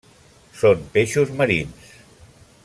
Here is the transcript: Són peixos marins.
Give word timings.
Són 0.61 0.81
peixos 0.95 1.35
marins. 1.43 1.93